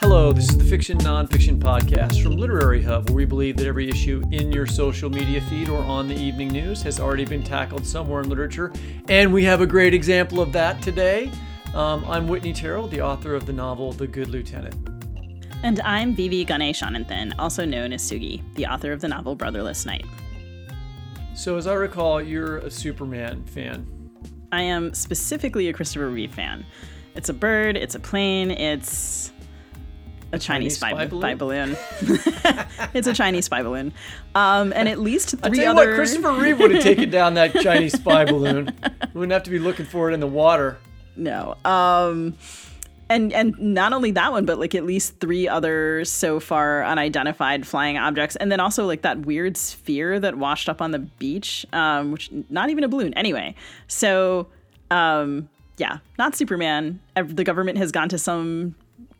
[0.00, 3.88] Hello, this is the Fiction Nonfiction Podcast from Literary Hub, where we believe that every
[3.88, 7.86] issue in your social media feed or on the evening news has already been tackled
[7.86, 8.70] somewhere in literature.
[9.08, 11.32] And we have a great example of that today.
[11.72, 14.74] Um, I'm Whitney Terrell, the author of the novel The Good Lieutenant.
[15.62, 16.44] And I'm V.V.
[16.44, 20.04] Ganeshananthan, also known as Sugi, the author of the novel Brotherless Night.
[21.34, 23.86] So, as I recall, you're a Superman fan.
[24.52, 26.66] I am specifically a Christopher Reeve fan.
[27.14, 29.32] It's a bird, it's a plane, it's
[30.32, 31.76] a Chinese, Chinese spy, spy spy balloon.
[32.94, 33.92] it's a Chinese spy balloon.
[34.34, 35.90] Um, and at least I three tell you other.
[35.90, 38.74] what, Christopher Reeve would have taken down that Chinese spy balloon.
[39.14, 40.78] We wouldn't have to be looking for it in the water.
[41.16, 41.56] No.
[41.64, 42.36] Um,
[43.08, 47.66] and and not only that one, but like at least three other so far unidentified
[47.66, 51.64] flying objects, and then also like that weird sphere that washed up on the beach,
[51.72, 53.14] um, which not even a balloon.
[53.14, 53.54] Anyway,
[53.86, 54.48] so
[54.90, 57.00] um, yeah, not Superman.
[57.14, 58.74] The government has gone to some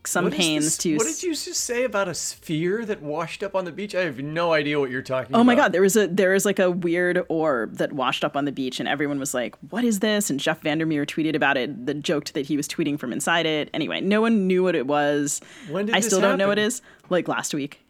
[0.07, 0.97] some What pains to.
[0.97, 3.95] What did you just say about a sphere that washed up on the beach?
[3.95, 5.41] I have no idea what you're talking about.
[5.41, 8.37] Oh my god, there was a there was like a weird orb that washed up
[8.37, 11.57] on the beach and everyone was like, "What is this?" and Jeff VanderMeer tweeted about
[11.57, 13.71] it, The joked that he was tweeting from inside it.
[13.75, 15.41] Anyway, no one knew what it was.
[15.71, 16.83] When did I still don't know what it is.
[17.11, 17.81] Like last week.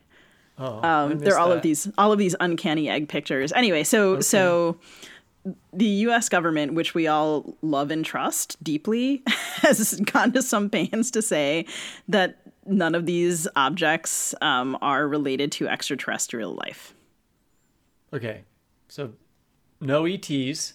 [0.58, 1.56] Oh, Um, missed they're all that.
[1.58, 3.52] of these all of these uncanny egg pictures.
[3.52, 4.78] Anyway, so so
[5.72, 11.10] the US government, which we all love and trust deeply, has gone to some pains
[11.12, 11.66] to say
[12.08, 16.94] that none of these objects um, are related to extraterrestrial life.
[18.12, 18.42] Okay,
[18.88, 19.12] so
[19.80, 20.74] no ETs,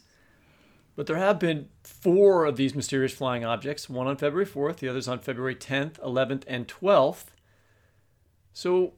[0.96, 3.90] but there have been four of these mysterious flying objects.
[3.90, 7.26] One on February 4th, the others on February 10th, 11th, and 12th.
[8.54, 8.94] So,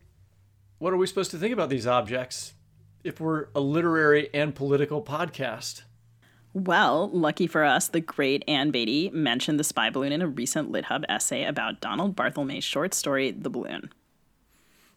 [0.79, 2.53] what are we supposed to think about these objects
[3.03, 5.83] if we're a literary and political podcast?
[6.53, 10.71] Well, lucky for us, the great Ann Beattie mentioned the spy balloon in a recent
[10.71, 13.89] LitHub essay about Donald Barthelme's short story, The Balloon.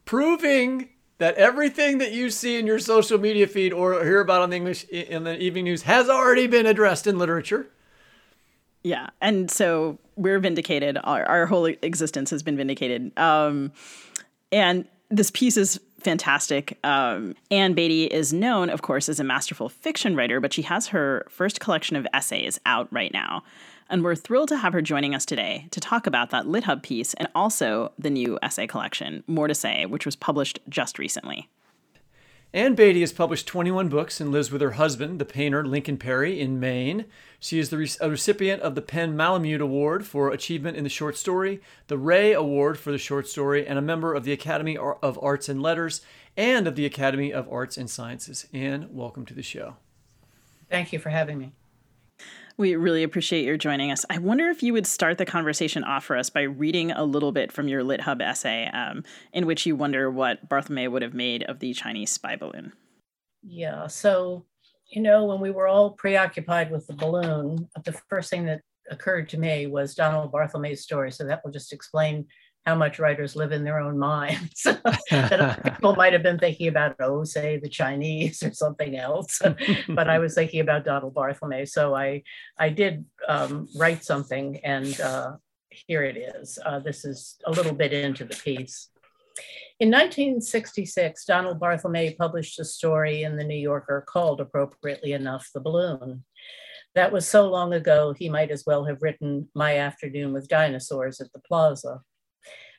[0.05, 4.51] Proving that everything that you see in your social media feed or hear about on
[4.51, 7.67] the English in the evening news has already been addressed in literature.
[8.83, 10.97] Yeah, and so we're vindicated.
[11.03, 13.17] Our, our whole existence has been vindicated.
[13.17, 13.71] Um,
[14.51, 16.77] and this piece is fantastic.
[16.83, 20.87] Um, Ann Beattie is known, of course, as a masterful fiction writer, but she has
[20.87, 23.43] her first collection of essays out right now.
[23.89, 27.13] And we're thrilled to have her joining us today to talk about that LitHub piece
[27.13, 31.49] and also the new essay collection, More to Say, which was published just recently.
[32.57, 36.41] Ann Beattie has published 21 books and lives with her husband, the painter Lincoln Perry,
[36.41, 37.05] in Maine.
[37.39, 41.61] She is re- a recipient of the PEN/Malamud Award for Achievement in the Short Story,
[41.85, 45.47] the Rea Award for the Short Story, and a member of the Academy of Arts
[45.47, 46.01] and Letters
[46.35, 48.47] and of the Academy of Arts and Sciences.
[48.51, 49.75] Ann, welcome to the show.
[50.67, 51.51] Thank you for having me.
[52.57, 54.03] We really appreciate your joining us.
[54.09, 57.31] I wonder if you would start the conversation off for us by reading a little
[57.31, 61.43] bit from your LitHub essay, um, in which you wonder what Barthelme would have made
[61.43, 62.73] of the Chinese spy balloon.
[63.43, 63.85] Yeah.
[63.85, 64.45] So,
[64.89, 69.29] you know, when we were all preoccupied with the balloon, the first thing that occurred
[69.29, 71.11] to me was Donald Barthelme's story.
[71.11, 72.25] So that will just explain
[72.67, 74.63] how much writers live in their own minds.
[75.09, 79.41] that other people might have been thinking about, oh, say the Chinese or something else,
[79.87, 81.65] but I was thinking about Donald Barthelme.
[81.65, 82.23] So I,
[82.59, 85.37] I did um, write something, and uh,
[85.69, 86.59] here it is.
[86.65, 88.89] Uh, this is a little bit into the piece.
[89.79, 95.61] In 1966, Donald Barthelme published a story in the New Yorker called, appropriately enough, The
[95.61, 96.25] Balloon.
[96.95, 101.21] That was so long ago, he might as well have written My Afternoon with Dinosaurs
[101.21, 102.01] at the Plaza.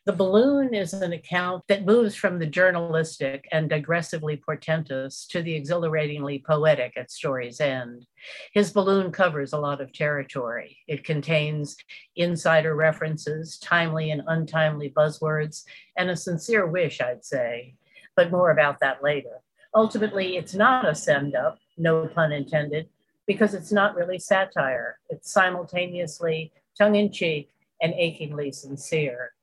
[0.08, 5.54] The balloon is an account that moves from the journalistic and digressively portentous to the
[5.54, 8.06] exhilaratingly poetic at story's end.
[8.54, 10.78] His balloon covers a lot of territory.
[10.88, 11.76] It contains
[12.16, 15.64] insider references, timely and untimely buzzwords,
[15.98, 17.74] and a sincere wish, I'd say.
[18.16, 19.42] But more about that later.
[19.74, 22.88] Ultimately, it's not a send up, no pun intended,
[23.26, 25.00] because it's not really satire.
[25.10, 27.50] It's simultaneously tongue in cheek
[27.82, 29.34] and achingly sincere.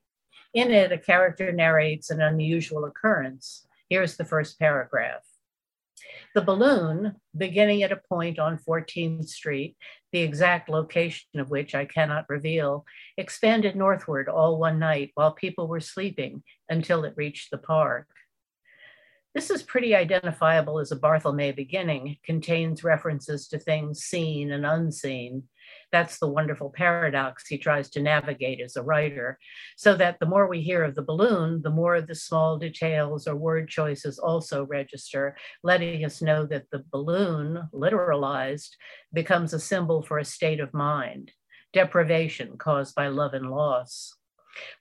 [0.55, 3.67] In it, a character narrates an unusual occurrence.
[3.89, 5.21] Here's the first paragraph.
[6.33, 9.75] The balloon, beginning at a point on 14th Street,
[10.13, 12.85] the exact location of which I cannot reveal,
[13.17, 18.07] expanded northward all one night while people were sleeping until it reached the park.
[19.33, 22.07] This is pretty identifiable as a Barthelme beginning.
[22.07, 25.43] It contains references to things seen and unseen.
[25.91, 29.39] That's the wonderful paradox he tries to navigate as a writer,
[29.77, 33.35] so that the more we hear of the balloon, the more the small details or
[33.35, 38.71] word choices also register, letting us know that the balloon, literalized,
[39.13, 41.31] becomes a symbol for a state of mind,
[41.73, 44.15] deprivation caused by love and loss.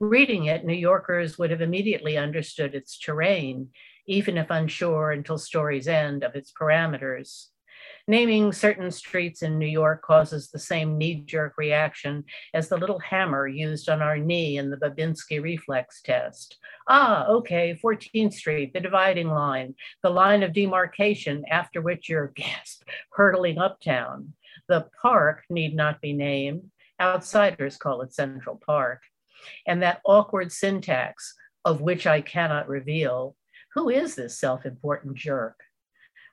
[0.00, 3.70] Reading it, New Yorkers would have immediately understood its terrain,
[4.06, 7.46] even if unsure until story's end of its parameters.
[8.06, 12.98] Naming certain streets in New York causes the same knee jerk reaction as the little
[12.98, 16.58] hammer used on our knee in the Babinski reflex test.
[16.86, 22.82] Ah, okay, 14th Street, the dividing line, the line of demarcation after which you're gasp,
[23.12, 24.34] hurtling uptown.
[24.68, 26.70] The park need not be named.
[27.00, 29.00] Outsiders call it Central Park.
[29.66, 31.34] And that awkward syntax,
[31.64, 33.34] of which I cannot reveal,
[33.72, 35.63] who is this self important jerk?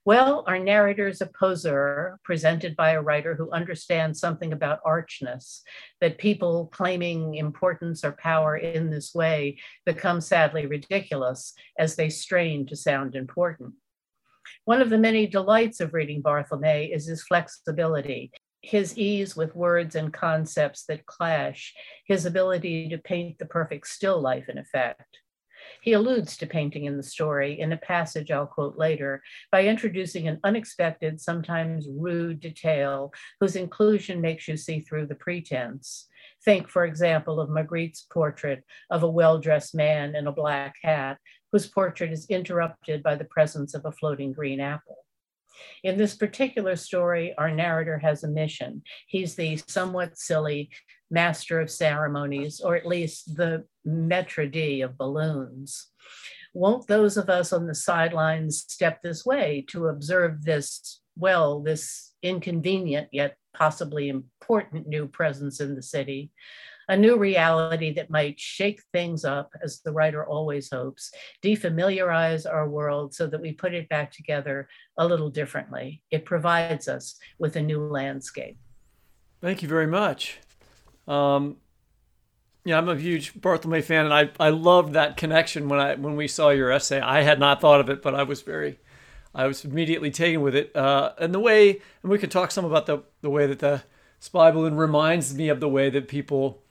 [0.03, 5.62] Well, our narrator is a poseur presented by a writer who understands something about archness,
[6.00, 12.65] that people claiming importance or power in this way become sadly ridiculous as they strain
[12.65, 13.75] to sound important.
[14.65, 18.31] One of the many delights of reading Barthelme is his flexibility,
[18.63, 21.75] his ease with words and concepts that clash,
[22.07, 25.19] his ability to paint the perfect still life in effect.
[25.81, 29.22] He alludes to painting in the story in a passage I'll quote later
[29.52, 36.08] by introducing an unexpected, sometimes rude detail whose inclusion makes you see through the pretense.
[36.44, 41.18] Think, for example, of Magritte's portrait of a well dressed man in a black hat,
[41.52, 45.06] whose portrait is interrupted by the presence of a floating green apple.
[45.84, 48.84] In this particular story, our narrator has a mission.
[49.08, 50.69] He's the somewhat silly
[51.12, 55.88] master of ceremonies, or at least the maître d' of balloons.
[56.54, 62.13] Won't those of us on the sidelines step this way to observe this, well, this
[62.24, 66.31] inconvenient yet possibly important new presence in the city?
[66.92, 71.10] a new reality that might shake things up, as the writer always hopes,
[71.42, 74.68] defamiliarize our world so that we put it back together
[74.98, 76.04] a little differently.
[76.12, 78.58] It provides us with a new landscape.
[79.42, 80.40] Thank you very much.
[81.07, 81.57] Um,
[82.63, 86.15] yeah, I'm a huge Barthelme fan, and I, I loved that connection when I when
[86.15, 87.00] we saw your essay.
[87.00, 88.80] I had not thought of it, but I was very,
[89.33, 90.75] I was immediately taken with it.
[90.75, 93.83] Uh, and the way, and we could talk some about the the way that the
[94.19, 96.62] spy balloon reminds me of the way that people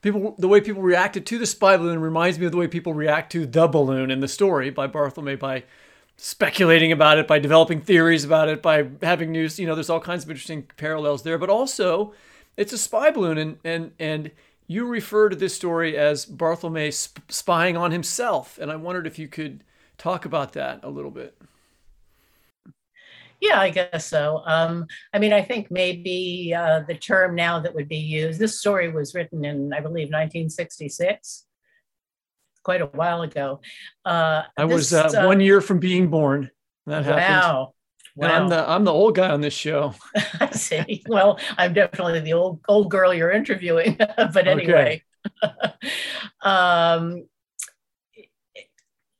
[0.00, 2.94] people the way people reacted to the spy balloon reminds me of the way people
[2.94, 5.64] react to the balloon in the story by Barthelme by
[6.16, 9.58] speculating about it, by developing theories about it, by having news.
[9.58, 11.38] You know, there's all kinds of interesting parallels there.
[11.38, 12.12] But also,
[12.58, 14.30] it's a spy balloon, and and and
[14.66, 19.18] you refer to this story as Barthelme sp- spying on himself, and I wondered if
[19.18, 19.64] you could
[19.96, 21.40] talk about that a little bit.
[23.40, 24.42] Yeah, I guess so.
[24.44, 28.58] Um, I mean, I think maybe uh, the term now that would be used, this
[28.58, 31.46] story was written in, I believe, 1966,
[32.64, 33.60] quite a while ago.
[34.04, 36.50] Uh, I this, was uh, one year from being born.
[36.86, 37.26] That happened.
[37.26, 37.74] Wow.
[38.18, 38.34] Wow.
[38.34, 39.94] I'm the I'm the old guy on this show.
[40.40, 41.04] I see.
[41.06, 43.96] Well, I'm definitely the old old girl you're interviewing.
[44.16, 45.04] but anyway,
[46.42, 47.28] um,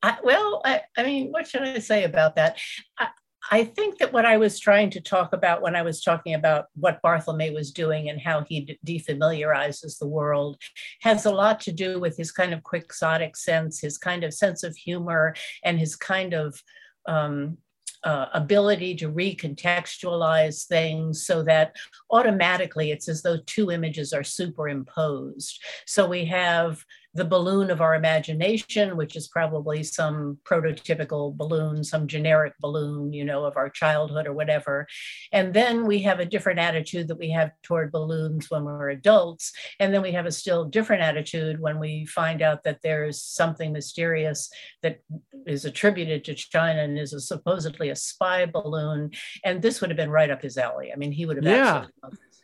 [0.02, 2.59] I, well, I, I, mean, what should I say about that?
[2.99, 3.09] I,
[3.52, 6.64] I think that what I was trying to talk about when I was talking about
[6.75, 10.57] what Barthelme was doing and how he defamiliarizes the world
[11.02, 14.64] has a lot to do with his kind of quixotic sense, his kind of sense
[14.64, 16.61] of humor, and his kind of
[17.07, 17.59] um,
[18.05, 21.75] uh, ability to recontextualize things so that
[22.11, 25.62] automatically it's as though two images are superimposed.
[25.87, 26.85] So we have
[27.15, 33.25] the balloon of our imagination, which is probably some prototypical balloon, some generic balloon, you
[33.25, 34.87] know, of our childhood or whatever.
[35.33, 39.53] And then we have a different attitude that we have toward balloons when we're adults.
[39.81, 43.73] And then we have a still different attitude when we find out that there's something
[43.73, 44.50] mysterious
[44.83, 45.00] that
[45.47, 49.11] is attributed to China and is a, supposedly a spy balloon.
[49.45, 50.93] And this would have been right up his alley.
[50.93, 51.87] I mean, he would have yeah.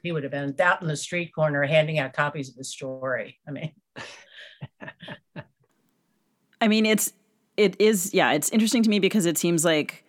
[0.02, 3.38] he would have been out in the street corner handing out copies of the story.
[3.46, 3.72] I mean,
[6.60, 7.12] I mean, it's
[7.56, 10.04] it is yeah, it's interesting to me because it seems like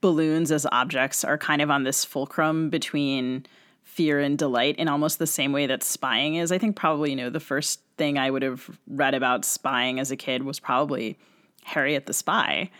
[0.00, 3.44] balloons as objects are kind of on this fulcrum between
[3.82, 6.52] fear and delight in almost the same way that spying is.
[6.52, 10.10] I think probably, you know, the first thing I would have read about spying as
[10.10, 11.18] a kid was probably
[11.64, 12.70] Harriet the Spy.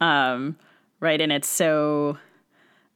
[0.00, 0.56] Um,
[1.00, 1.20] right.
[1.20, 2.18] And it's so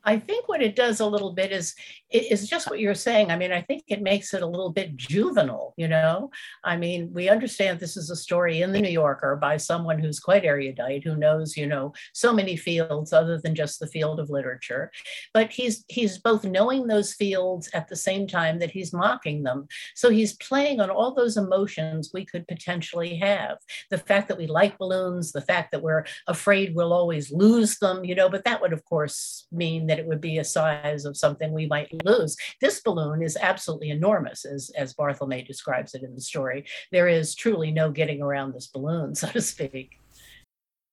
[0.05, 1.75] I think what it does a little bit is
[2.11, 3.31] is just what you're saying.
[3.31, 6.31] I mean, I think it makes it a little bit juvenile, you know?
[6.65, 10.19] I mean, we understand this is a story in the New Yorker by someone who's
[10.19, 14.31] quite erudite, who knows, you know, so many fields other than just the field of
[14.31, 14.91] literature.
[15.35, 19.67] But he's he's both knowing those fields at the same time that he's mocking them.
[19.95, 23.59] So he's playing on all those emotions we could potentially have.
[23.91, 28.05] The fact that we like balloons, the fact that we're afraid we'll always lose them,
[28.05, 31.17] you know, but that would of course mean that it would be a size of
[31.17, 32.37] something we might lose.
[32.61, 36.65] This balloon is absolutely enormous, as, as Barthelme describes it in the story.
[36.93, 39.98] There is truly no getting around this balloon, so to speak.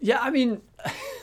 [0.00, 0.62] Yeah, I mean,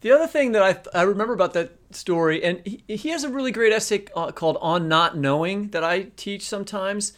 [0.00, 0.62] the other thing that
[0.94, 4.32] I, I remember about that story, and he, he has a really great essay uh,
[4.32, 7.12] called On Not Knowing that I teach sometimes.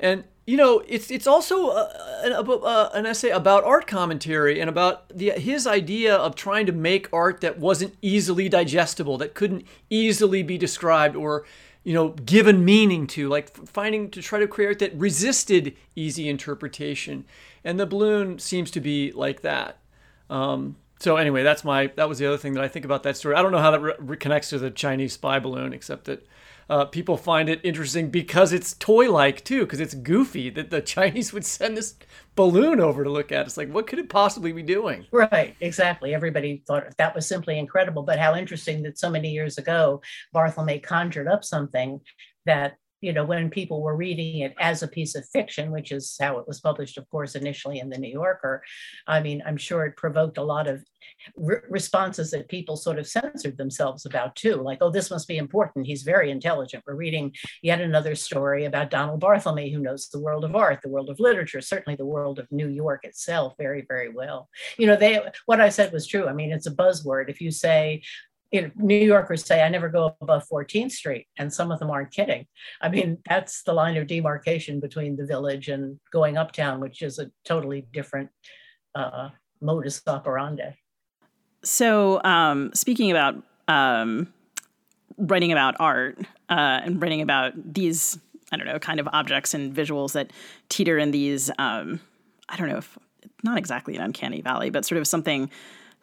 [0.00, 1.90] And, you know, it's, it's also uh,
[2.24, 6.72] an, uh, an essay about art commentary and about the, his idea of trying to
[6.72, 11.44] make art that wasn't easily digestible, that couldn't easily be described or
[11.84, 17.24] you know, given meaning to, like finding to try to create that resisted easy interpretation.
[17.62, 19.78] And the balloon seems to be like that.
[20.30, 23.16] Um, so anyway, that's my that was the other thing that I think about that
[23.16, 23.34] story.
[23.34, 26.26] I don't know how that re- connects to the Chinese spy balloon, except that
[26.68, 31.32] uh, people find it interesting because it's toy-like too, because it's goofy that the Chinese
[31.32, 31.94] would send this
[32.34, 33.46] balloon over to look at.
[33.46, 35.06] It's like, what could it possibly be doing?
[35.12, 36.14] Right, exactly.
[36.14, 38.02] Everybody thought that was simply incredible.
[38.02, 40.00] But how interesting that so many years ago,
[40.34, 42.00] Barthelme conjured up something
[42.46, 46.16] that you know, when people were reading it as a piece of fiction, which is
[46.20, 48.62] how it was published, of course, initially in the New Yorker,
[49.06, 50.82] I mean, I'm sure it provoked a lot of
[51.36, 54.56] re- responses that people sort of censored themselves about too.
[54.56, 55.86] Like, oh, this must be important.
[55.86, 56.84] He's very intelligent.
[56.86, 60.88] We're reading yet another story about Donald Barthelme, who knows the world of art, the
[60.88, 64.48] world of literature, certainly the world of New York itself very, very well.
[64.78, 66.28] You know, they what I said was true.
[66.28, 67.28] I mean, it's a buzzword.
[67.28, 68.02] If you say,
[68.52, 71.90] you know, New Yorkers say, I never go above 14th Street, and some of them
[71.90, 72.46] aren't kidding.
[72.80, 77.18] I mean, that's the line of demarcation between the village and going uptown, which is
[77.18, 78.30] a totally different
[78.94, 80.70] uh, modus operandi.
[81.62, 84.32] So, um, speaking about um,
[85.18, 88.18] writing about art uh, and writing about these,
[88.52, 90.32] I don't know, kind of objects and visuals that
[90.68, 92.00] teeter in these, um,
[92.48, 92.96] I don't know if
[93.42, 95.50] not exactly an uncanny valley, but sort of something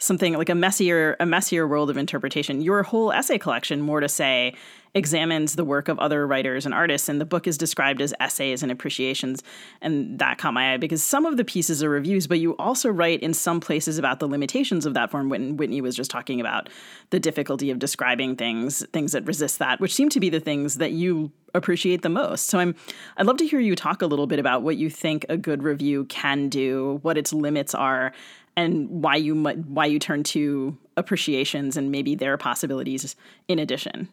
[0.03, 2.61] something like a messier a messier world of interpretation.
[2.61, 4.53] Your whole essay collection, more to say,
[4.95, 8.61] examines the work of other writers and artists, and the book is described as essays
[8.61, 9.41] and appreciations,
[9.81, 12.89] and that caught my eye because some of the pieces are reviews, but you also
[12.89, 15.29] write in some places about the limitations of that form.
[15.29, 16.69] When Whitney was just talking about
[17.09, 20.75] the difficulty of describing things, things that resist that, which seem to be the things
[20.75, 22.49] that you appreciate the most.
[22.49, 22.75] So I'm
[23.17, 25.63] I'd love to hear you talk a little bit about what you think a good
[25.63, 28.11] review can do, what its limits are,
[28.55, 33.15] and why you why you turn to appreciations and maybe their possibilities
[33.47, 34.09] in addition.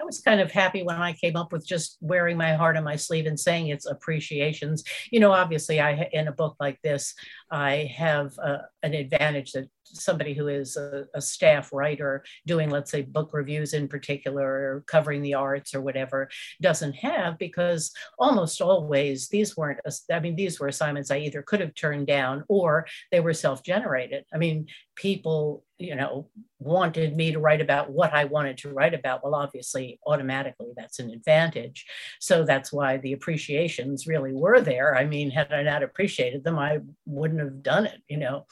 [0.00, 2.84] I was kind of happy when I came up with just wearing my heart on
[2.84, 4.82] my sleeve and saying it's appreciations.
[5.10, 7.14] You know, obviously, I in a book like this,
[7.50, 12.90] I have uh, an advantage that somebody who is a, a, staff writer doing, let's
[12.90, 16.28] say, book reviews in particular, or covering the arts or whatever,
[16.60, 19.80] doesn't have because almost always these weren't,
[20.12, 23.62] I mean, these were assignments I either could have turned down or they were self
[23.62, 24.24] generated.
[24.32, 26.28] I mean, people you know
[26.60, 29.22] wanted me to write about what i wanted to write about.
[29.22, 31.84] Well obviously automatically that's an advantage.
[32.20, 34.96] So that's why the appreciations really were there.
[34.96, 38.46] I mean had i not appreciated them i wouldn't have done it you know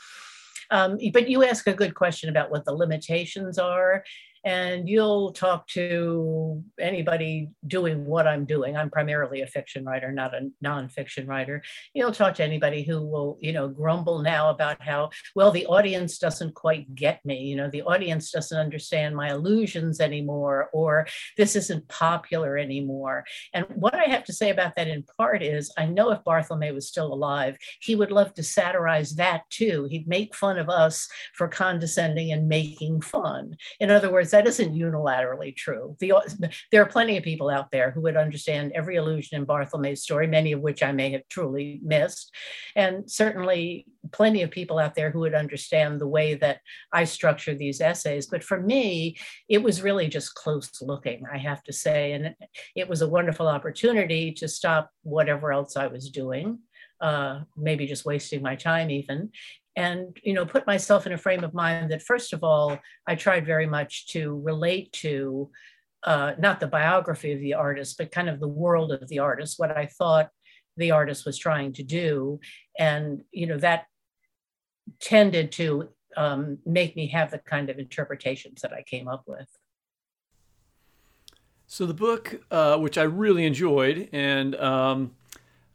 [0.73, 4.03] um, but you ask a good question about what the limitations are
[4.45, 8.77] and you'll talk to anybody doing what I'm doing.
[8.77, 11.63] I'm primarily a fiction writer, not a nonfiction writer.
[11.95, 16.19] You'll talk to anybody who will, you know, grumble now about how, well, the audience
[16.19, 17.45] doesn't quite get me.
[17.45, 21.07] You know, the audience doesn't understand my illusions anymore, or
[21.37, 23.25] this isn't popular anymore.
[23.55, 26.75] And what I have to say about that in part is I know if Barthelme
[26.75, 29.87] was still alive, he would love to satirize that too.
[29.91, 33.57] He'd make fun of us for condescending and making fun.
[33.79, 35.97] In other words, that isn't unilaterally true.
[36.01, 36.13] The,
[36.71, 40.27] there are plenty of people out there who would understand every allusion in Barthelme's story,
[40.27, 42.35] many of which I may have truly missed.
[42.77, 46.61] And certainly plenty of people out there who would understand the way that
[46.93, 48.27] I structure these essays.
[48.27, 49.17] But for me,
[49.49, 52.13] it was really just close looking, I have to say.
[52.13, 52.35] And
[52.75, 56.59] it was a wonderful opportunity to stop whatever else I was doing.
[57.03, 59.31] Uh, maybe just wasting my time even.
[59.75, 63.15] And you know put myself in a frame of mind that first of all i
[63.15, 65.51] tried very much to relate to
[66.05, 69.59] uh, not the biography of the artist but kind of the world of the artist
[69.59, 70.29] what i thought
[70.77, 72.41] the artist was trying to do.
[72.79, 73.87] And you know that
[75.01, 79.49] tended to um, make me have the kind of interpretations that i came up with.
[81.67, 85.13] So the book uh, which i really enjoyed and um,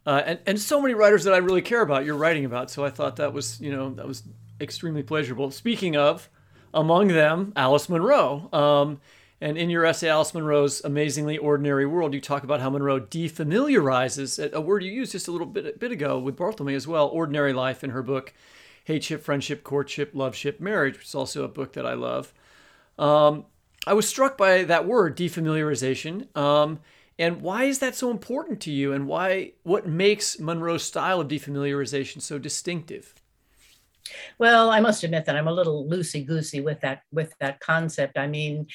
[0.08, 2.06] uh, and and so many writers that I really care about.
[2.06, 4.22] You're writing about, so I thought that was you know that was
[4.58, 5.50] extremely pleasurable.
[5.50, 6.30] Speaking of,
[6.72, 8.48] among them, Alice Munro.
[8.50, 9.02] Um,
[9.38, 14.50] and in your essay, Alice Munro's Amazingly Ordinary World, you talk about how Munro defamiliarizes
[14.50, 17.52] a word you used just a little bit, bit ago with Barthelme as well, ordinary
[17.52, 18.32] life in her book,
[18.88, 22.32] Hateship, Friendship, Courtship, Loveship, Marriage, which is also a book that I love.
[22.98, 23.44] Um,
[23.86, 26.34] I was struck by that word, defamiliarization.
[26.36, 26.80] Um,
[27.18, 28.92] and why is that so important to you?
[28.92, 33.14] And why what makes Munro's style of defamiliarization so distinctive?
[34.38, 38.16] Well, I must admit that I'm a little loosey goosey with that with that concept.
[38.16, 38.66] I mean,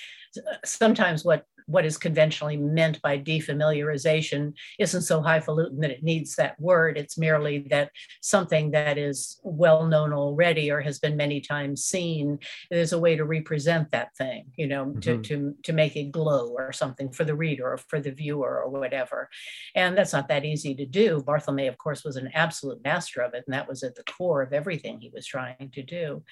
[0.66, 6.60] sometimes what what is conventionally meant by defamiliarization isn't so highfalutin that it needs that
[6.60, 6.98] word.
[6.98, 7.92] It's merely that
[8.22, 12.40] something that is well known already or has been many times seen,
[12.70, 15.00] there's a way to represent that thing, you know, mm-hmm.
[15.00, 18.62] to, to, to make it glow or something for the reader or for the viewer
[18.64, 19.30] or whatever.
[19.76, 21.22] And that's not that easy to do.
[21.22, 24.42] Barthelme, of course, was an absolute master of it, and that was at the core
[24.42, 26.24] of everything he was trying to do.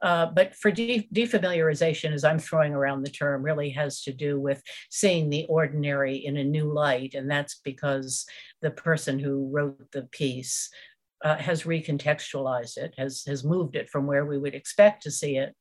[0.00, 4.40] Uh, but for de- defamiliarization, as I'm throwing around the term, really has to do
[4.40, 7.14] with seeing the ordinary in a new light.
[7.14, 8.24] And that's because
[8.62, 10.70] the person who wrote the piece
[11.24, 15.36] uh, has recontextualized it, has, has moved it from where we would expect to see
[15.36, 15.54] it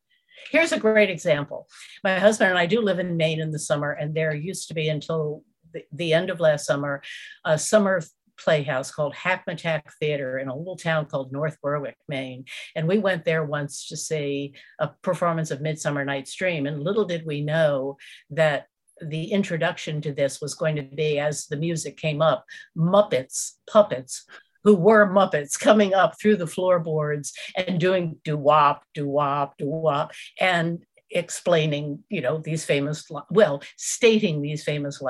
[0.51, 1.67] Here's a great example.
[2.03, 4.73] My husband and I do live in Maine in the summer, and there used to
[4.73, 7.01] be until the, the end of last summer
[7.43, 8.01] a summer
[8.37, 12.45] playhouse called Hackmatack Theater in a little town called North Berwick, Maine.
[12.75, 16.65] And we went there once to see a performance of Midsummer Night's Dream.
[16.65, 17.97] And little did we know
[18.31, 18.67] that
[19.01, 22.45] the introduction to this was going to be, as the music came up,
[22.75, 24.25] Muppets, puppets
[24.63, 29.69] who were Muppets coming up through the floorboards and doing doo wop, doo wop, doo
[29.69, 30.11] wop.
[30.39, 30.79] And
[31.11, 35.01] explaining, you know, these famous, well, stating these famous,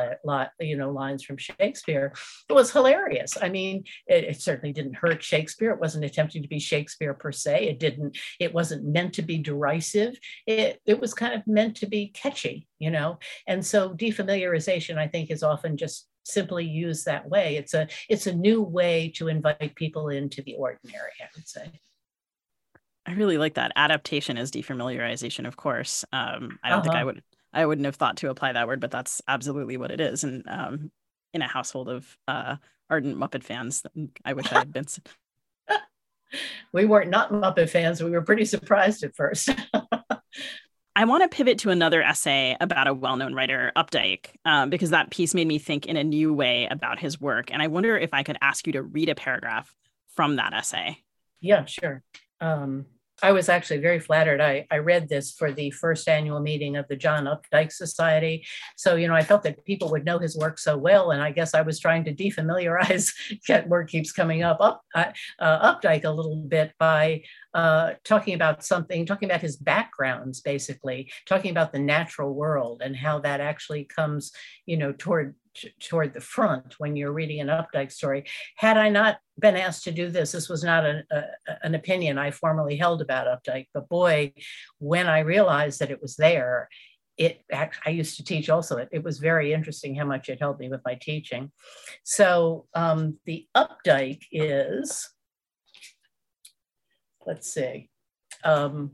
[0.59, 2.13] you know, lines from Shakespeare.
[2.49, 3.37] It was hilarious.
[3.41, 5.71] I mean, it, it, certainly didn't hurt Shakespeare.
[5.71, 7.67] It wasn't attempting to be Shakespeare per se.
[7.67, 8.17] It didn't.
[8.39, 10.17] It wasn't meant to be derisive.
[10.45, 13.19] It it was kind of meant to be catchy, you know.
[13.47, 17.57] And so defamiliarization, I think, is often just simply used that way.
[17.57, 21.11] It's a it's a new way to invite people into the ordinary.
[21.21, 21.71] I would say.
[23.07, 23.71] I really like that.
[23.75, 26.03] Adaptation is defamiliarization, of course.
[26.11, 26.81] Um, I don't uh-huh.
[26.83, 27.05] think I uh-huh.
[27.05, 30.23] would I wouldn't have thought to apply that word, but that's absolutely what it is.
[30.23, 30.91] And um,
[31.33, 32.57] in a household of uh,
[32.89, 33.83] ardent Muppet fans,
[34.25, 34.85] I wish I had been.
[36.73, 38.03] we weren't not Muppet fans.
[38.03, 39.49] We were pretty surprised at first.
[40.95, 45.11] I want to pivot to another essay about a well-known writer, Updike, um, because that
[45.11, 47.51] piece made me think in a new way about his work.
[47.53, 49.73] And I wonder if I could ask you to read a paragraph
[50.15, 50.97] from that essay.
[51.39, 52.03] Yeah, sure.
[52.41, 52.87] Um,
[53.23, 54.39] I was actually very flattered.
[54.39, 58.45] I, I read this for the first annual meeting of the John Updike Society.
[58.75, 61.11] So, you know, I felt that people would know his work so well.
[61.11, 63.11] And I guess I was trying to defamiliarize,
[63.47, 68.63] that word keeps coming up, up uh, Updike a little bit by uh, talking about
[68.63, 73.85] something, talking about his backgrounds, basically, talking about the natural world and how that actually
[73.85, 74.31] comes,
[74.67, 75.33] you know, toward
[75.79, 78.25] toward the front when you're reading an Updike story.
[78.55, 81.03] Had I not been asked to do this, this was not an,
[81.63, 84.33] an opinion I formally held about Updike, but boy,
[84.79, 86.69] when I realized that it was there,
[87.17, 88.77] it I used to teach also.
[88.77, 91.51] It, it was very interesting how much it helped me with my teaching.
[92.03, 95.09] So um, the Updike is,
[97.25, 97.89] let's see.
[98.43, 98.91] Um,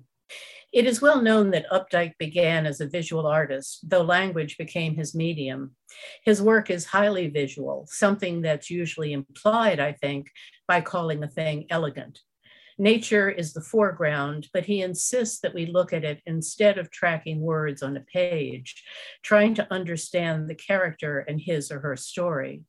[0.74, 5.14] it is well known that Updike began as a visual artist, though language became his
[5.14, 5.76] medium.
[6.26, 10.32] His work is highly visual, something that's usually implied, I think,
[10.68, 12.20] by calling a thing elegant.
[12.80, 17.40] Nature is the foreground, but he insists that we look at it instead of tracking
[17.40, 18.84] words on a page,
[19.22, 22.64] trying to understand the character and his or her story.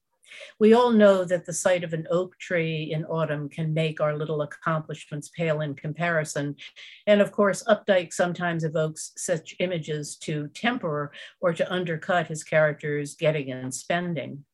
[0.59, 4.17] We all know that the sight of an oak tree in autumn can make our
[4.17, 6.57] little accomplishments pale in comparison.
[7.07, 13.15] And of course, Updike sometimes evokes such images to temper or to undercut his character's
[13.15, 14.45] getting and spending.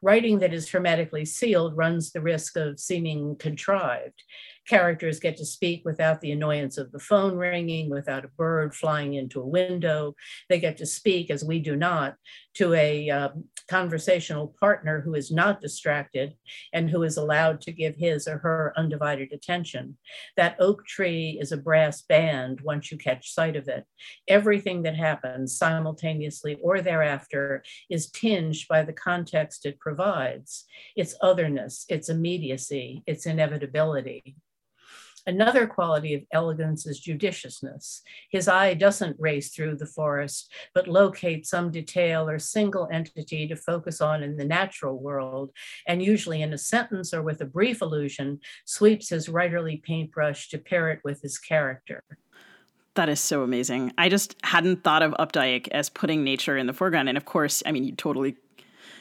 [0.00, 4.22] Writing that is hermetically sealed runs the risk of seeming contrived.
[4.68, 9.14] Characters get to speak without the annoyance of the phone ringing, without a bird flying
[9.14, 10.14] into a window.
[10.48, 12.16] They get to speak, as we do not,
[12.54, 13.28] to a uh,
[13.68, 16.34] conversational partner who is not distracted
[16.72, 19.96] and who is allowed to give his or her undivided attention.
[20.36, 23.84] That oak tree is a brass band once you catch sight of it.
[24.28, 31.84] Everything that happens simultaneously or thereafter is tinged by the context it provides its otherness,
[31.88, 34.36] its immediacy, its inevitability.
[35.26, 38.02] Another quality of elegance is judiciousness.
[38.30, 43.54] His eye doesn't race through the forest, but locate some detail or single entity to
[43.54, 45.50] focus on in the natural world,
[45.86, 50.58] and usually in a sentence or with a brief allusion, sweeps his writerly paintbrush to
[50.58, 52.02] pair it with his character.
[52.94, 53.92] That is so amazing.
[53.96, 57.08] I just hadn't thought of Updike as putting nature in the foreground.
[57.08, 58.36] And of course, I mean, you totally,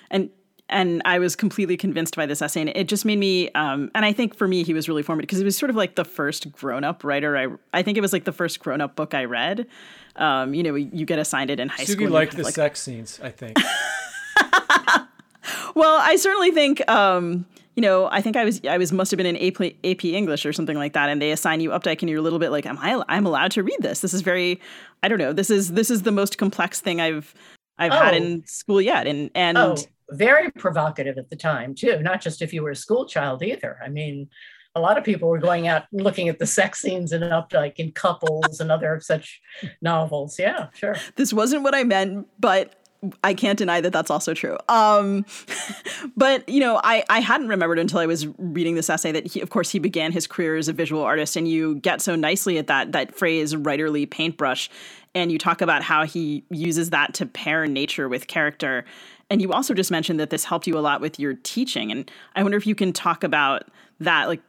[0.09, 0.29] and
[0.71, 3.49] and I was completely convinced by this essay, and it just made me.
[3.49, 5.75] Um, and I think for me, he was really formative because it was sort of
[5.75, 7.37] like the first grown-up writer.
[7.37, 9.67] I I think it was like the first grown-up book I read.
[10.15, 12.09] Um, you know, you get assigned it in high Sugi school.
[12.09, 12.55] liked the like...
[12.55, 13.57] sex scenes, I think.
[15.75, 16.87] well, I certainly think.
[16.89, 20.05] Um, you know, I think I was I was must have been in AP, AP
[20.05, 22.51] English or something like that, and they assign you Updike, and you're a little bit
[22.51, 24.01] like, am I I'm allowed to read this?
[24.01, 24.59] This is very,
[25.03, 25.33] I don't know.
[25.33, 27.33] This is this is the most complex thing I've
[27.77, 27.95] I've oh.
[27.95, 29.57] had in school yet, and and.
[29.57, 29.77] Oh
[30.11, 33.77] very provocative at the time too not just if you were a school child either
[33.83, 34.27] i mean
[34.73, 37.75] a lot of people were going out and looking at the sex scenes and Updike
[37.75, 39.41] in couples and other such
[39.81, 42.75] novels yeah sure this wasn't what i meant but
[43.23, 44.57] I can't deny that that's also true.
[44.69, 45.25] Um,
[46.15, 49.41] but you know, I, I hadn't remembered until I was reading this essay that he,
[49.41, 52.57] of course, he began his career as a visual artist, and you get so nicely
[52.57, 54.69] at that that phrase "writerly paintbrush,"
[55.15, 58.85] and you talk about how he uses that to pair nature with character.
[59.31, 61.89] And you also just mentioned that this helped you a lot with your teaching.
[61.89, 63.63] And I wonder if you can talk about
[64.01, 64.41] that, like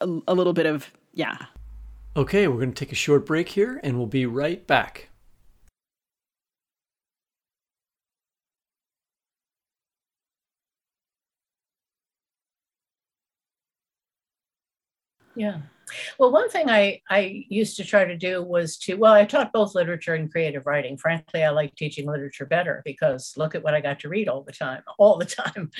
[0.00, 1.36] a, a little bit of, yeah.
[2.16, 5.10] Okay, we're going to take a short break here and we'll be right back.
[15.34, 15.58] Yeah.
[16.18, 19.52] Well, one thing I, I used to try to do was to, well, I taught
[19.52, 20.96] both literature and creative writing.
[20.96, 24.42] Frankly, I like teaching literature better because look at what I got to read all
[24.42, 25.70] the time, all the time.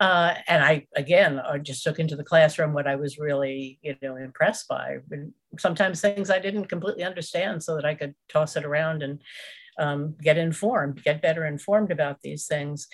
[0.00, 3.96] Uh, and I, again, I just took into the classroom what I was really, you
[4.02, 4.98] know, impressed by.
[5.10, 9.20] And sometimes things I didn't completely understand so that I could toss it around and
[9.78, 12.86] um, get informed, get better informed about these things.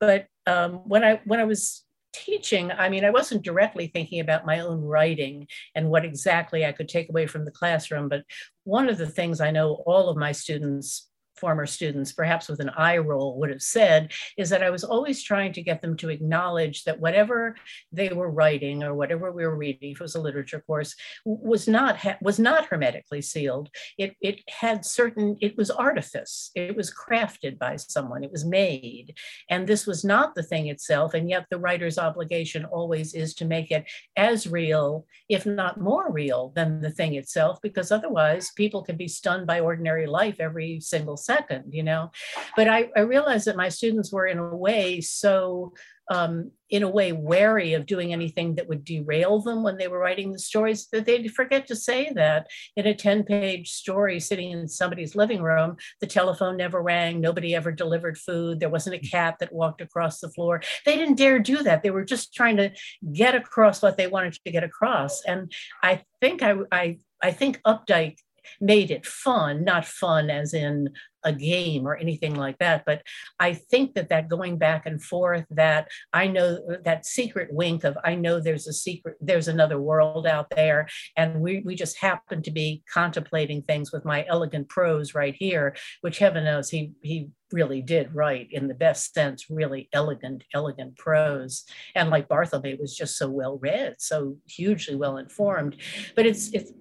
[0.00, 1.83] But um, when I when I was
[2.14, 6.72] teaching, I mean, I wasn't directly thinking about my own writing and what exactly I
[6.72, 8.08] could take away from the classroom.
[8.08, 8.22] But
[8.62, 12.70] one of the things I know all of my students former students, perhaps with an
[12.70, 16.10] eye roll, would have said is that I was always trying to get them to
[16.10, 17.56] acknowledge that whatever
[17.92, 20.94] they were writing or whatever we were reading, if it was a literature course,
[21.24, 23.70] was not was not hermetically sealed.
[23.98, 25.36] It it had certain.
[25.40, 26.50] It was artifice.
[26.54, 28.24] It was crafted by someone.
[28.24, 29.14] It was made,
[29.50, 31.14] and this was not the thing itself.
[31.14, 33.84] And yet, the writer's obligation always is to make it
[34.16, 39.08] as real, if not more real, than the thing itself, because otherwise, people can be
[39.08, 42.10] stunned by ordinary life every single second, you know.
[42.56, 45.72] But I, I realized that my students were in a way so
[46.10, 49.98] um, in a way wary of doing anything that would derail them when they were
[49.98, 52.46] writing the stories that they'd forget to say that.
[52.76, 57.54] In a 10 page story sitting in somebody's living room the telephone never rang nobody
[57.54, 60.60] ever delivered food there wasn't a cat that walked across the floor.
[60.84, 61.82] They didn't dare do that.
[61.82, 62.72] They were just trying to
[63.12, 65.22] get across what they wanted to get across.
[65.22, 68.18] And i think i i, I think updike
[68.60, 70.90] made it fun, not fun as in
[71.24, 72.84] a game or anything like that.
[72.84, 73.02] But
[73.40, 77.96] I think that that going back and forth, that I know that secret wink of
[78.04, 82.42] I know there's a secret, there's another world out there, and we we just happen
[82.42, 87.30] to be contemplating things with my elegant prose right here, which heaven knows he he
[87.54, 91.64] really did write in the best sense, really elegant, elegant prose.
[91.94, 95.76] And like Barthelme was just so well read, so hugely well informed.
[96.16, 96.72] But it's it's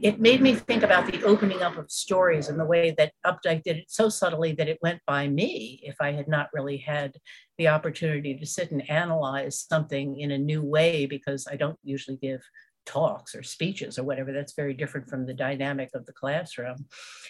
[0.00, 3.64] it made me think about the opening up of stories and the way that Updike
[3.64, 7.16] did it so subtly that it went by me if I had not really had
[7.58, 12.16] the opportunity to sit and analyze something in a new way because I don't usually
[12.16, 12.40] give
[12.86, 14.32] talks or speeches or whatever.
[14.32, 16.86] That's very different from the dynamic of the classroom.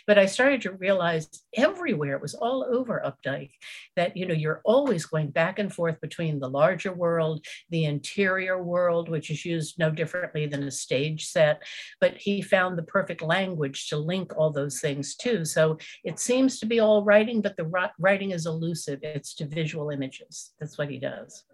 [0.07, 3.53] But I started to realize everywhere, it was all over Updike,
[3.97, 8.63] that you know, you're always going back and forth between the larger world, the interior
[8.63, 11.63] world, which is used no differently than a stage set.
[12.01, 15.45] But he found the perfect language to link all those things too.
[15.45, 19.01] So it seems to be all writing, but the writing is elusive.
[19.03, 20.53] It's to visual images.
[20.61, 21.45] That's what he does.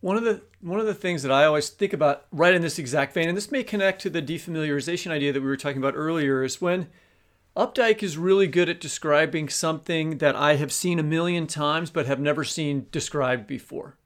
[0.00, 2.78] One of the one of the things that I always think about right in this
[2.78, 5.94] exact vein, and this may connect to the defamiliarization idea that we were talking about
[5.96, 6.88] earlier, is when
[7.56, 12.06] Updike is really good at describing something that I have seen a million times but
[12.06, 13.96] have never seen described before.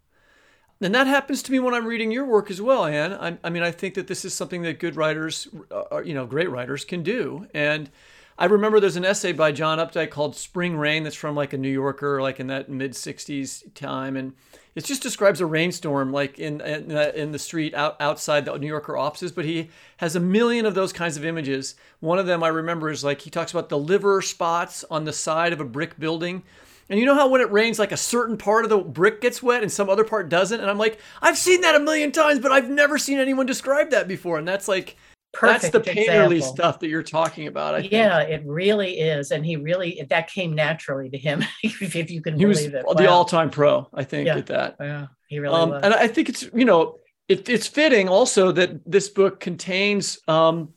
[0.81, 3.13] And that happens to me when I'm reading your work as well, Ann.
[3.13, 6.27] I, I mean, I think that this is something that good writers, uh, you know,
[6.27, 7.47] great writers can do.
[7.55, 7.91] And
[8.39, 11.59] I remember there's an essay by John Updike called Spring Rain that's from like a
[11.59, 14.17] New Yorker, like in that mid 60s time.
[14.17, 14.33] And
[14.75, 18.57] it just describes a rainstorm like in in, uh, in the street out, outside the
[18.57, 19.33] New Yorker offices.
[19.33, 21.75] But he has a million of those kinds of images.
[22.01, 25.13] One of them I remember is like he talks about the liver spots on the
[25.13, 26.43] side of a brick building.
[26.91, 29.43] And you know how when it rains, like a certain part of the brick gets
[29.43, 30.61] wet and some other part doesn't?
[30.61, 33.91] And I'm like, I've seen that a million times, but I've never seen anyone describe
[33.91, 34.37] that before.
[34.39, 34.97] And that's like
[35.35, 36.57] Perfect That's the painterly example.
[36.57, 37.75] stuff that you're talking about.
[37.75, 38.31] I yeah, think.
[38.31, 42.45] it really is, and he really that came naturally to him, if you can he
[42.45, 42.87] believe it.
[42.97, 44.37] The all-time pro, I think, yeah.
[44.37, 44.77] at that.
[44.81, 45.83] Yeah, he really um, was.
[45.83, 50.73] And I think it's you know it, it's fitting also that this book contains um,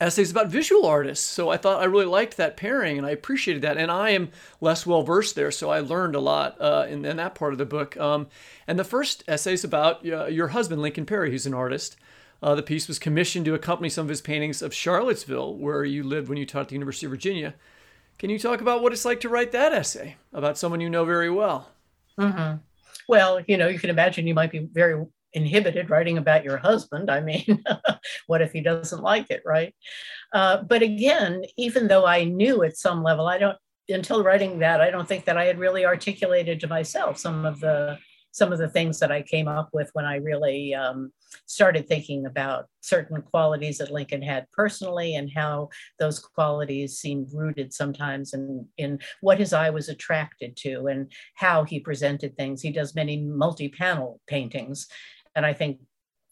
[0.00, 1.26] essays about visual artists.
[1.26, 3.76] So I thought I really liked that pairing, and I appreciated that.
[3.76, 7.16] And I am less well versed there, so I learned a lot uh, in, in,
[7.16, 7.96] that part of the book.
[7.96, 8.28] Um,
[8.66, 11.96] and the first essay is about uh, your husband, Lincoln Perry, who's an artist.
[12.42, 16.04] Uh, the piece was commissioned to accompany some of his paintings of Charlottesville, where you
[16.04, 17.54] lived when you taught at the University of Virginia.
[18.18, 21.04] Can you talk about what it's like to write that essay about someone you know
[21.04, 21.68] very well?
[22.18, 22.58] Mm-hmm.
[23.08, 27.10] Well, you know, you can imagine you might be very inhibited writing about your husband.
[27.10, 27.64] I mean,
[28.26, 29.74] what if he doesn't like it, right?
[30.32, 33.56] Uh, but again, even though I knew at some level, I don't,
[33.88, 37.60] until writing that, I don't think that I had really articulated to myself some of
[37.60, 37.98] the
[38.30, 41.10] some of the things that I came up with when I really um,
[41.46, 47.72] started thinking about certain qualities that Lincoln had personally and how those qualities seemed rooted
[47.72, 52.62] sometimes in, in what his eye was attracted to and how he presented things.
[52.62, 54.86] He does many multi panel paintings.
[55.34, 55.80] And I think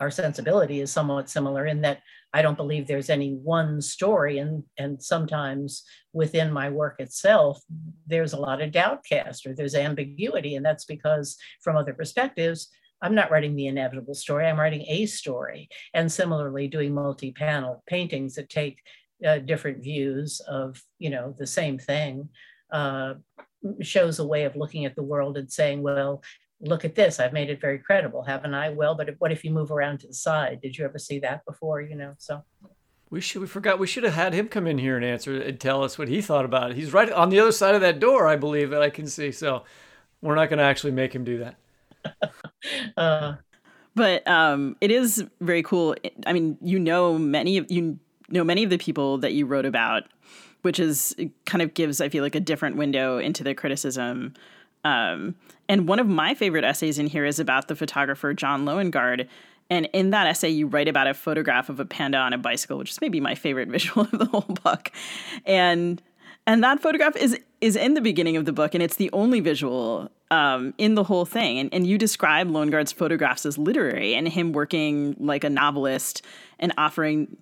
[0.00, 4.38] our sensibility is somewhat similar in that I don't believe there's any one story.
[4.38, 5.82] And, and sometimes
[6.12, 7.62] within my work itself,
[8.06, 10.56] there's a lot of doubt cast or there's ambiguity.
[10.56, 12.68] And that's because from other perspectives,
[13.02, 15.68] I'm not writing the inevitable story, I'm writing a story.
[15.94, 18.78] And similarly, doing multi panel paintings that take
[19.24, 22.28] uh, different views of you know the same thing
[22.70, 23.14] uh,
[23.80, 26.22] shows a way of looking at the world and saying well
[26.60, 28.68] look at this i've made it very credible haven't i?
[28.70, 30.60] Well but if, what if you move around to the side?
[30.60, 32.44] Did you ever see that before you know so.
[33.08, 35.58] We should we forgot we should have had him come in here and answer and
[35.58, 36.76] tell us what he thought about it.
[36.76, 39.32] He's right on the other side of that door i believe that i can see
[39.32, 39.64] so
[40.20, 41.56] we're not going to actually make him do that
[42.96, 43.34] uh,
[43.94, 45.94] but um, it is very cool
[46.26, 47.98] i mean you know many of you
[48.28, 50.04] know many of the people that you wrote about
[50.62, 54.34] which is kind of gives i feel like a different window into the criticism
[54.86, 55.34] um,
[55.68, 59.26] and one of my favorite essays in here is about the photographer John Loengard.
[59.68, 62.78] And in that essay, you write about a photograph of a panda on a bicycle,
[62.78, 64.92] which is maybe my favorite visual of the whole book.
[65.44, 66.00] And
[66.46, 69.40] and that photograph is is in the beginning of the book, and it's the only
[69.40, 71.58] visual um, in the whole thing.
[71.58, 76.22] And, and you describe Loengard's photographs as literary, and him working like a novelist
[76.58, 77.36] and offering,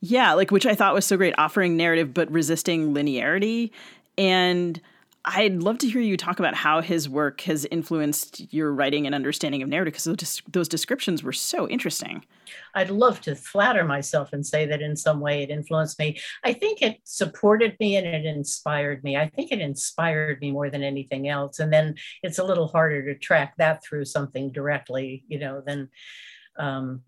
[0.00, 3.70] yeah, like which I thought was so great, offering narrative but resisting linearity.
[4.16, 4.80] And
[5.26, 9.14] I'd love to hear you talk about how his work has influenced your writing and
[9.14, 12.24] understanding of narrative because those, descriptions were so interesting.
[12.74, 16.18] I'd love to flatter myself and say that in some way it influenced me.
[16.44, 19.16] I think it supported me and it inspired me.
[19.16, 21.58] I think it inspired me more than anything else.
[21.58, 25.88] And then it's a little harder to track that through something directly, you know, than.
[26.56, 27.02] Um,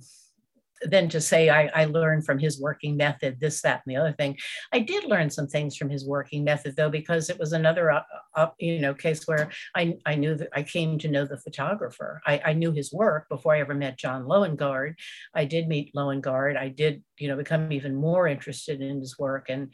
[0.83, 4.13] than to say I, I learned from his working method this that and the other
[4.13, 4.37] thing.
[4.73, 8.03] I did learn some things from his working method though because it was another uh,
[8.35, 12.21] uh, you know case where I, I knew that i came to know the photographer.
[12.27, 14.95] I, I knew his work before i ever met john loengard
[15.35, 19.47] i did meet loengard i did you know become even more interested in his work.
[19.49, 19.73] And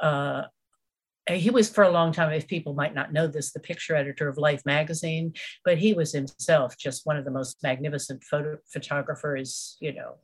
[0.00, 0.42] uh,
[1.28, 4.28] he was for a long time, if people might not know this, the picture editor
[4.28, 5.32] of Life magazine,
[5.64, 10.16] but he was himself just one of the most magnificent photo photographers, you know,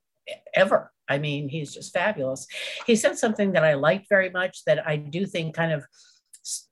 [0.54, 0.92] ever.
[1.08, 2.46] I mean, he's just fabulous.
[2.86, 5.84] He said something that I liked very much that I do think kind of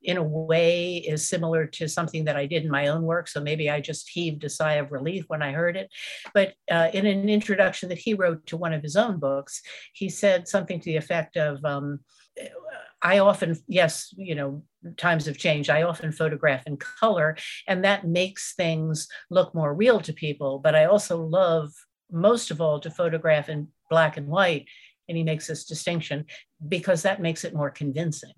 [0.02, 3.28] in a way is similar to something that I did in my own work.
[3.28, 5.90] So maybe I just heaved a sigh of relief when I heard it.
[6.32, 9.60] But uh, in an introduction that he wrote to one of his own books,
[9.92, 12.00] he said something to the effect of, um,
[13.02, 14.62] I often, yes, you know,
[14.96, 15.70] times have changed.
[15.70, 20.60] I often photograph in color, and that makes things look more real to people.
[20.60, 21.72] But I also love
[22.10, 24.66] most of all to photograph in black and white.
[25.08, 26.26] And he makes this distinction
[26.66, 28.32] because that makes it more convincing.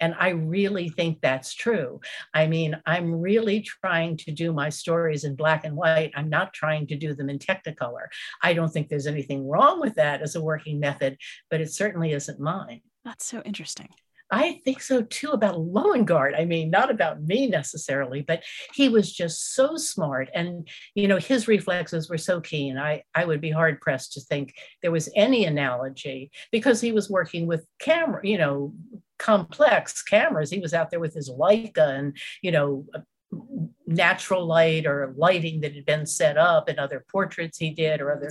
[0.00, 2.00] And I really think that's true.
[2.34, 6.12] I mean, I'm really trying to do my stories in black and white.
[6.16, 8.06] I'm not trying to do them in Technicolor.
[8.42, 11.16] I don't think there's anything wrong with that as a working method,
[11.50, 12.80] but it certainly isn't mine.
[13.04, 13.88] That's so interesting.
[14.30, 16.38] I think so too about Loengard.
[16.38, 18.42] I mean, not about me necessarily, but
[18.74, 20.28] he was just so smart.
[20.34, 22.76] And, you know, his reflexes were so keen.
[22.76, 27.08] I, I would be hard pressed to think there was any analogy because he was
[27.08, 28.74] working with camera, you know,
[29.18, 30.50] complex cameras.
[30.50, 32.84] He was out there with his Leica and, you know,
[33.88, 38.12] natural light or lighting that had been set up in other portraits he did or
[38.12, 38.30] other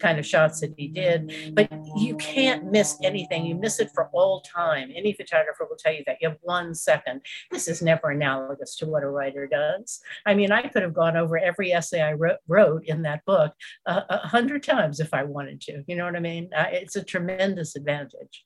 [0.00, 1.54] kind of shots that he did.
[1.54, 3.44] But you can't miss anything.
[3.44, 4.90] You miss it for all time.
[4.94, 7.20] Any photographer will tell you that you have one second.
[7.50, 10.00] This is never analogous to what a writer does.
[10.24, 13.52] I mean, I could have gone over every essay I wrote, wrote in that book
[13.86, 15.84] a hundred times if I wanted to.
[15.86, 16.48] You know what I mean?
[16.52, 18.44] It's a tremendous advantage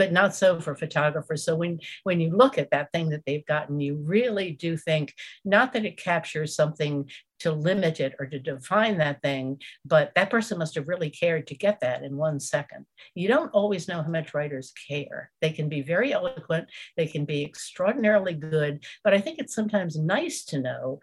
[0.00, 1.44] but not so for photographers.
[1.44, 5.12] So when when you look at that thing that they've gotten, you really do think
[5.44, 7.10] not that it captures something
[7.40, 11.46] to limit it or to define that thing, but that person must have really cared
[11.48, 12.86] to get that in one second.
[13.14, 15.30] You don't always know how much writers care.
[15.42, 19.98] They can be very eloquent, they can be extraordinarily good, but I think it's sometimes
[19.98, 21.00] nice to know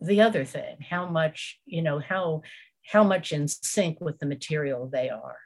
[0.00, 2.40] the other thing, how much, you know, how
[2.86, 5.36] how much in sync with the material they are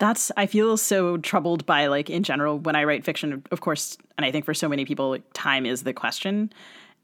[0.00, 3.96] that's i feel so troubled by like in general when i write fiction of course
[4.18, 6.52] and i think for so many people like, time is the question.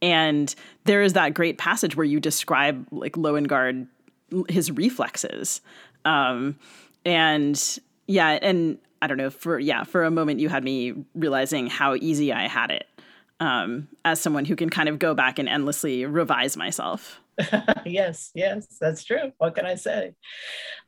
[0.02, 0.54] And
[0.85, 3.87] there is that great passage where you describe like loengard
[4.50, 5.62] his reflexes.
[6.04, 6.59] Um,
[7.06, 11.68] and yeah and i don't know for yeah for a moment you had me realizing
[11.68, 12.87] how easy i had it
[13.38, 17.20] um, as someone who can kind of go back and endlessly revise myself
[17.85, 19.33] yes, yes, that's true.
[19.38, 20.14] What can I say?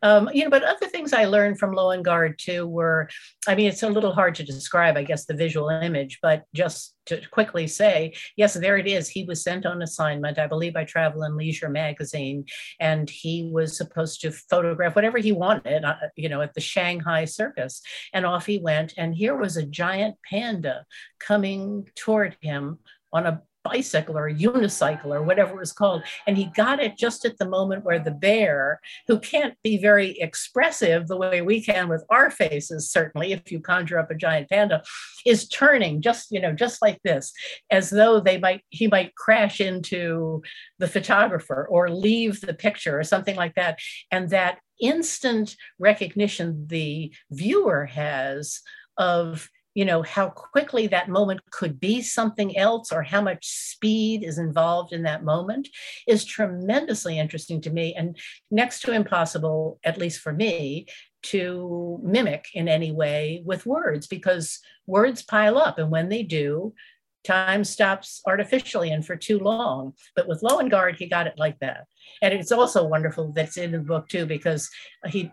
[0.02, 3.08] Um, you know, but other things I learned from Loengard too were,
[3.46, 6.94] I mean, it's a little hard to describe, I guess, the visual image, but just
[7.06, 9.08] to quickly say, yes, there it is.
[9.08, 12.46] He was sent on assignment, I believe, by Travel and Leisure magazine,
[12.80, 17.26] and he was supposed to photograph whatever he wanted, uh, you know, at the Shanghai
[17.26, 17.82] Circus.
[18.14, 20.86] And off he went, and here was a giant panda
[21.18, 22.78] coming toward him
[23.12, 26.02] on a bicycle or a unicycle or whatever it was called.
[26.26, 30.18] And he got it just at the moment where the bear, who can't be very
[30.18, 34.48] expressive the way we can with our faces, certainly, if you conjure up a giant
[34.48, 34.82] panda,
[35.26, 37.32] is turning just, you know, just like this,
[37.70, 40.42] as though they might, he might crash into
[40.78, 43.78] the photographer or leave the picture or something like that.
[44.10, 48.60] And that instant recognition the viewer has
[48.96, 54.24] of you know how quickly that moment could be something else or how much speed
[54.24, 55.68] is involved in that moment
[56.08, 58.18] is tremendously interesting to me and
[58.50, 60.84] next to impossible at least for me
[61.22, 66.74] to mimic in any way with words because words pile up and when they do
[67.22, 69.92] time stops artificially and for too long.
[70.16, 71.84] But with Loengard, he got it like that.
[72.22, 74.70] And it's also wonderful that's in the book too, because
[75.06, 75.30] he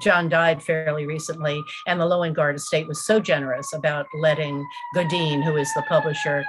[0.00, 5.56] John died fairly recently, and the Loengard estate was so generous about letting Godine, who
[5.56, 6.44] is the publisher,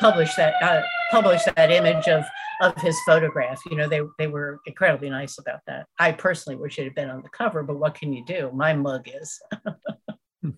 [0.00, 2.24] publish that uh, publish that image of
[2.60, 3.60] of his photograph.
[3.70, 5.86] You know, they they were incredibly nice about that.
[5.98, 8.50] I personally wish it had been on the cover, but what can you do?
[8.54, 9.40] My mug is.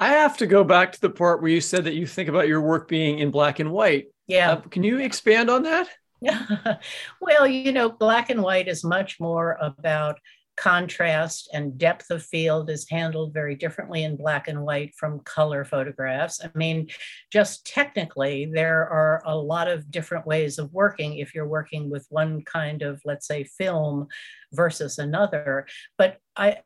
[0.00, 2.48] I have to go back to the part where you said that you think about
[2.48, 4.06] your work being in black and white.
[4.26, 4.52] Yeah.
[4.52, 5.88] Uh, can you expand on that?
[6.20, 6.46] Yeah,
[7.20, 10.18] well, you know, black and white is much more about
[10.56, 15.64] contrast and depth of field is handled very differently in black and white from color
[15.64, 16.40] photographs.
[16.44, 16.88] I mean,
[17.32, 22.06] just technically, there are a lot of different ways of working if you're working with
[22.10, 24.08] one kind of, let's say, film
[24.52, 25.66] versus another.
[25.96, 26.58] But I,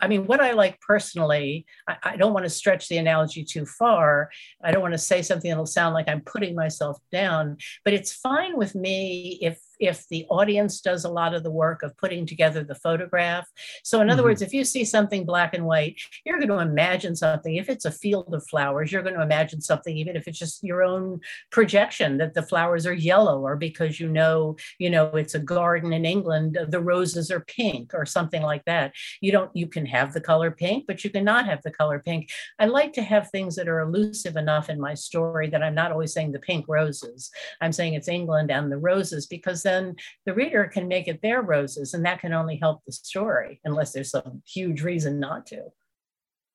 [0.00, 3.64] I mean, what I like personally, I, I, don't want to stretch the analogy too
[3.64, 4.30] far.
[4.62, 8.12] I don't want to say something that'll sound like I'm putting myself down, but it's
[8.12, 12.26] fine with me if if the audience does a lot of the work of putting
[12.26, 13.46] together the photograph.
[13.84, 14.28] So, in other mm-hmm.
[14.28, 17.56] words, if you see something black and white, you're going to imagine something.
[17.56, 20.62] If it's a field of flowers, you're going to imagine something, even if it's just
[20.64, 21.20] your own
[21.50, 25.92] projection that the flowers are yellow, or because you know, you know, it's a garden
[25.92, 28.92] in England, the roses are pink, or something like that.
[29.20, 32.30] You don't, you can have the color pink, but you cannot have the color pink.
[32.58, 35.92] I like to have things that are elusive enough in my story that I'm not
[35.92, 37.30] always saying the pink roses.
[37.60, 41.42] I'm saying it's England and the roses because then the reader can make it their
[41.42, 45.64] roses, and that can only help the story, unless there's some huge reason not to.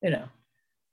[0.02, 0.24] You know.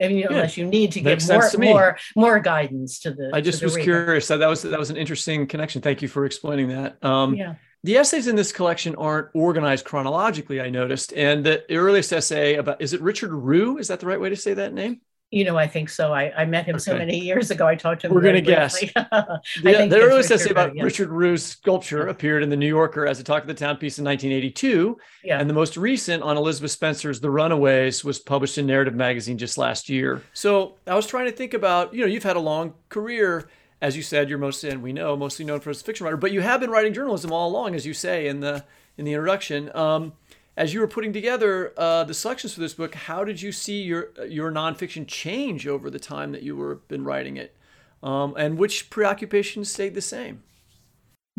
[0.02, 0.28] I mean, yeah.
[0.30, 3.32] unless you need to give more, more, more guidance to the.
[3.34, 4.04] I just the was reader.
[4.06, 4.28] curious.
[4.28, 5.82] That, that was that was an interesting connection.
[5.82, 7.04] Thank you for explaining that.
[7.04, 7.56] Um, yeah.
[7.84, 10.60] The essays in this collection aren't organized chronologically.
[10.60, 13.78] I noticed, and the earliest essay about is it Richard Rew?
[13.78, 15.02] Is that the right way to say that name?
[15.32, 16.12] You know, I think so.
[16.12, 16.84] I, I met him okay.
[16.84, 17.68] so many years ago.
[17.68, 18.16] I talked to him.
[18.16, 18.80] We're going to guess.
[18.82, 20.84] the, the earliest essay about yes.
[20.84, 22.12] Richard Rew's sculpture yeah.
[22.12, 24.98] appeared in the New Yorker as a Talk of the Town piece in 1982.
[25.24, 25.40] Yeah.
[25.40, 29.60] And the most recent on Elizabeth Spencer's The Runaways was published in Narrative Magazine just
[29.60, 30.24] last year.
[30.34, 33.50] So I was trying to think about, you know, you've had a long career.
[33.82, 36.18] As you said, you're mostly, and we know, mostly known for as a fiction writer,
[36.18, 38.66] but you have been writing journalism all along, as you say in the
[38.98, 39.74] in the introduction.
[39.76, 40.14] Um,
[40.60, 43.82] as you were putting together uh, the selections for this book, how did you see
[43.82, 47.56] your your nonfiction change over the time that you were been writing it,
[48.04, 50.44] um, and which preoccupations stayed the same?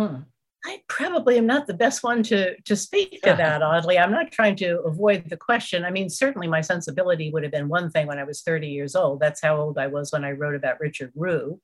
[0.01, 0.23] Hmm.
[0.65, 3.63] I probably am not the best one to to speak to that.
[3.63, 5.85] Oddly, I'm not trying to avoid the question.
[5.85, 8.97] I mean, certainly my sensibility would have been one thing when I was 30 years
[8.97, 9.21] old.
[9.21, 11.61] That's how old I was when I wrote about Richard Rew,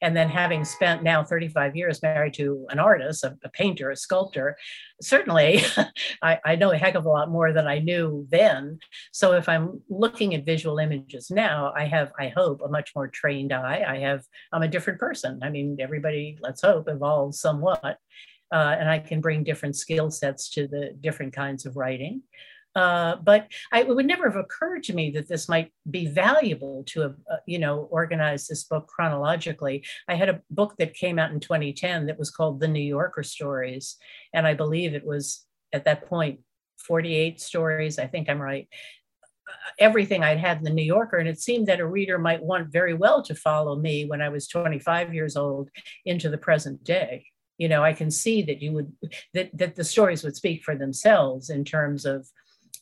[0.00, 3.96] and then having spent now 35 years married to an artist, a, a painter, a
[3.96, 4.56] sculptor,
[5.00, 5.62] certainly
[6.22, 8.78] I, I know a heck of a lot more than I knew then.
[9.12, 13.08] So if I'm looking at visual images now, I have, I hope, a much more
[13.08, 13.84] trained eye.
[13.86, 15.40] I have, I'm a different person.
[15.42, 17.98] I mean, everybody, let's hope, evolves somewhat
[18.52, 22.22] uh, and I can bring different skill sets to the different kinds of writing.
[22.74, 26.84] Uh, but I, it would never have occurred to me that this might be valuable
[26.88, 29.84] to, uh, you know, organize this book chronologically.
[30.06, 33.22] I had a book that came out in 2010 that was called The New Yorker
[33.22, 33.96] Stories,
[34.32, 36.40] and I believe it was at that point
[36.86, 37.98] 48 stories.
[37.98, 38.68] I think I'm right.
[39.48, 42.42] Uh, everything I'd had in the New Yorker, and it seemed that a reader might
[42.42, 45.70] want very well to follow me when I was 25 years old
[46.04, 47.24] into the present day
[47.58, 48.92] you know i can see that you would
[49.34, 52.28] that that the stories would speak for themselves in terms of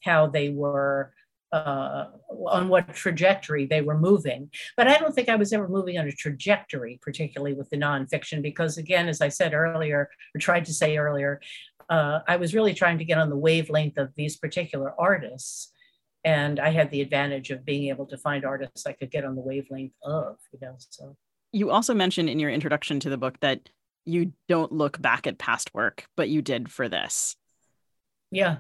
[0.07, 1.13] how they were
[1.53, 2.07] uh,
[2.47, 4.51] on what trajectory they were moving.
[4.77, 8.43] But I don't think I was ever moving on a trajectory, particularly with the nonfiction,
[8.43, 11.41] because again, as I said earlier, or tried to say earlier,
[11.89, 15.73] uh, I was really trying to get on the wavelength of these particular artists.
[16.25, 19.37] And I had the advantage of being able to find artists I could get on
[19.37, 20.75] the wavelength of, you know.
[20.79, 21.17] So
[21.53, 23.69] you also mentioned in your introduction to the book that
[24.05, 27.37] you don't look back at past work, but you did for this.
[28.33, 28.59] Yeah.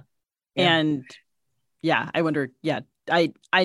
[0.55, 0.76] yeah.
[0.76, 1.05] And
[1.87, 3.61] yeah, I wonder, yeah, I I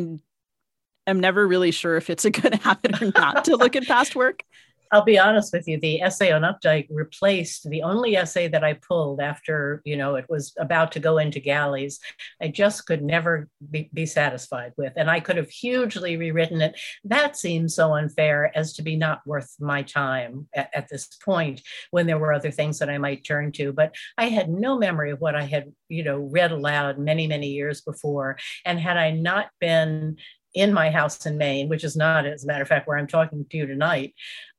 [1.08, 4.16] am never really sure if it's a good habit or not to look at past
[4.16, 4.44] work.
[4.92, 8.74] I'll be honest with you, the essay on Updike replaced the only essay that I
[8.74, 12.00] pulled after, you know, it was about to go into galleys.
[12.42, 14.94] I just could never be, be satisfied with.
[14.98, 16.80] And I could have hugely rewritten it.
[17.06, 21.62] That seems so unfair as to be not worth my time at, at this point
[21.92, 23.72] when there were other things that I might turn to.
[23.72, 27.48] But I had no memory of what I had, you know, read aloud many, many
[27.48, 28.38] years before.
[28.66, 30.18] And had I not been
[30.54, 33.08] in my house in Maine, which is not, as a matter of fact, where I'm
[33.08, 34.14] talking to you tonight,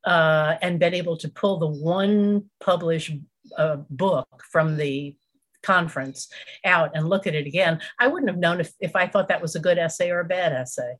[0.05, 3.11] uh, and been able to pull the one published
[3.57, 5.15] uh, book from the
[5.61, 6.27] conference
[6.65, 9.41] out and look at it again, I wouldn't have known if, if I thought that
[9.41, 10.95] was a good essay or a bad essay.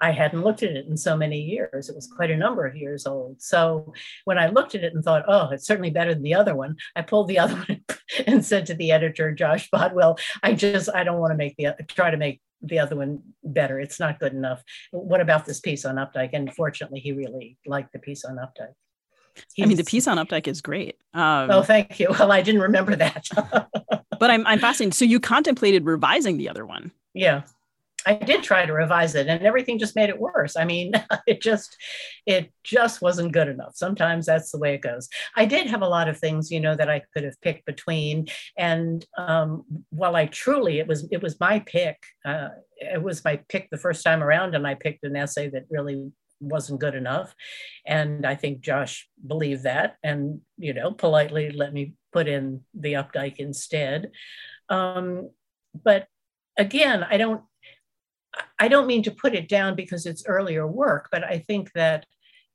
[0.00, 1.88] I hadn't looked at it in so many years.
[1.88, 3.40] It was quite a number of years old.
[3.40, 6.56] So when I looked at it and thought, oh, it's certainly better than the other
[6.56, 7.84] one, I pulled the other one
[8.26, 11.76] and said to the editor, Josh Bodwell, I just, I don't want to make the,
[11.86, 13.80] try to make the other one better.
[13.80, 14.62] It's not good enough.
[14.90, 16.30] What about this piece on Updike?
[16.32, 18.74] And fortunately, he really liked the piece on Updike.
[19.54, 20.96] He's, I mean, the piece on Updike is great.
[21.14, 22.08] Um, oh, thank you.
[22.10, 23.26] Well, I didn't remember that.
[24.18, 24.94] but I'm, I'm fascinated.
[24.94, 26.92] So you contemplated revising the other one?
[27.14, 27.42] Yeah.
[28.06, 30.56] I did try to revise it and everything just made it worse.
[30.56, 30.92] I mean,
[31.26, 31.76] it just
[32.26, 33.72] it just wasn't good enough.
[33.74, 35.08] Sometimes that's the way it goes.
[35.36, 38.28] I did have a lot of things, you know, that I could have picked between.
[38.56, 43.40] And um, while I truly it was it was my pick, uh, it was my
[43.48, 47.34] pick the first time around, and I picked an essay that really wasn't good enough.
[47.86, 52.94] And I think Josh believed that and, you know, politely let me put in the
[52.94, 54.10] Updike instead.
[54.68, 55.30] Um,
[55.84, 56.08] but
[56.58, 57.42] again, I don't
[58.58, 62.06] I don't mean to put it down because it's earlier work, but I think that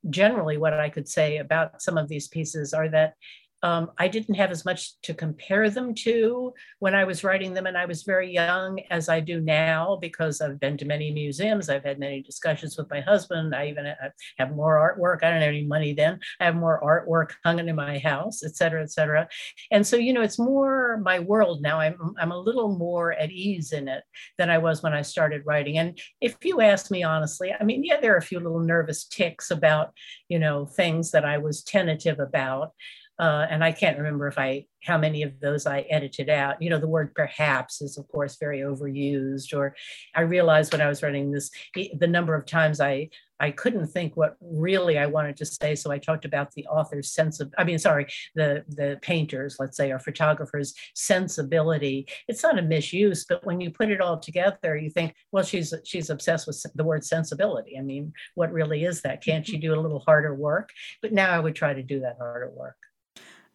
[0.08, 3.14] generally what I could say about some of these pieces are that
[3.62, 7.66] um, I didn't have as much to compare them to when I was writing them,
[7.66, 11.68] and I was very young as I do now because I've been to many museums.
[11.68, 13.54] I've had many discussions with my husband.
[13.54, 13.92] I even
[14.38, 15.24] have more artwork.
[15.24, 16.20] I don't have any money then.
[16.40, 19.28] I have more artwork hung in my house, et cetera, et cetera.
[19.70, 21.80] And so, you know, it's more my world now.
[21.80, 24.04] I'm, I'm a little more at ease in it
[24.38, 25.78] than I was when I started writing.
[25.78, 29.04] And if you ask me honestly, I mean, yeah, there are a few little nervous
[29.04, 29.92] tics about,
[30.28, 32.72] you know, things that I was tentative about.
[33.18, 36.62] Uh, and I can't remember if I how many of those I edited out.
[36.62, 39.52] You know, the word perhaps is of course very overused.
[39.52, 39.74] Or
[40.14, 43.10] I realized when I was writing this, the number of times I
[43.40, 45.74] I couldn't think what really I wanted to say.
[45.74, 49.76] So I talked about the author's sense of, I mean, sorry, the the painters, let's
[49.76, 52.06] say, or photographers' sensibility.
[52.26, 55.72] It's not a misuse, but when you put it all together, you think, well, she's
[55.84, 57.78] she's obsessed with the word sensibility.
[57.78, 59.24] I mean, what really is that?
[59.24, 60.70] Can't she do a little harder work?
[61.02, 62.76] But now I would try to do that harder work.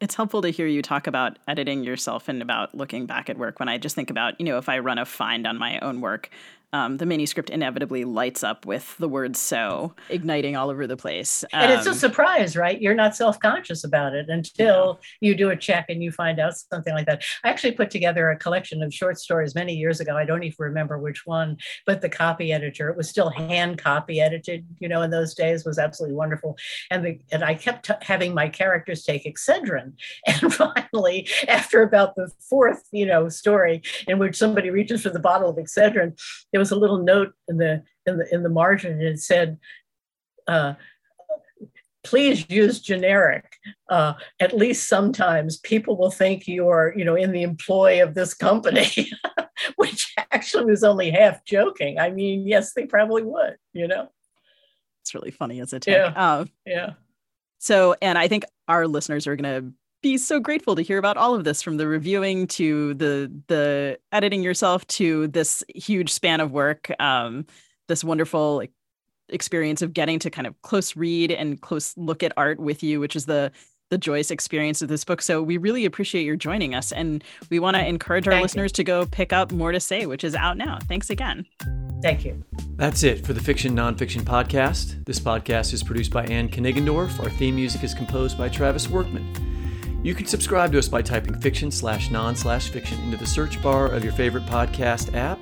[0.04, 3.58] It's helpful to hear you talk about editing yourself and about looking back at work
[3.58, 6.02] when I just think about, you know, if I run a find on my own
[6.02, 6.30] work,
[6.74, 11.44] um, the manuscript inevitably lights up with the word so igniting all over the place.
[11.54, 12.82] Um, and it's a um, surprise, right?
[12.82, 15.30] You're not self conscious about it until yeah.
[15.30, 17.24] you do a check and you find out something like that.
[17.44, 20.18] I actually put together a collection of short stories many years ago.
[20.18, 24.20] I don't even remember which one, but the copy editor, it was still hand copy
[24.20, 26.58] edited, you know, in those days was absolutely wonderful.
[26.90, 29.94] And, the, and I kept t- having my characters take Excedrin.
[30.44, 35.20] And finally, after about the fourth, you know, story in which somebody reaches for the
[35.20, 36.18] bottle of Excedrin,
[36.52, 38.94] it was a little note in the in the in the margin.
[38.94, 39.58] And it said,
[40.48, 40.76] uh,
[42.04, 43.58] "Please use generic.
[43.90, 48.34] Uh, at least sometimes people will think you're, you know, in the employ of this
[48.34, 49.12] company."
[49.76, 52.00] Which actually was only half joking.
[52.00, 53.58] I mean, yes, they probably would.
[53.74, 54.10] You know,
[55.02, 56.14] it's really funny as a tech.
[56.16, 56.38] Yeah.
[56.38, 56.94] Um, yeah.
[57.60, 59.74] So, and I think our listeners are going to
[60.04, 63.98] be so grateful to hear about all of this from the reviewing to the the
[64.12, 67.46] editing yourself to this huge span of work um,
[67.88, 68.72] this wonderful like,
[69.30, 73.00] experience of getting to kind of close read and close look at art with you
[73.00, 73.52] which is the
[73.90, 77.60] the joyous experience of this book so we really appreciate your joining us and we
[77.60, 78.76] want to encourage our Thank listeners you.
[78.76, 81.46] to go pick up more to say which is out now thanks again
[82.02, 82.44] Thank you.
[82.76, 85.06] That's it for the Fiction Nonfiction Podcast.
[85.06, 87.18] This podcast is produced by Anne Kniggendorf.
[87.24, 89.53] Our theme music is composed by Travis Workman.
[90.04, 93.62] You can subscribe to us by typing fiction slash non slash fiction into the search
[93.64, 95.42] bar of your favorite podcast app.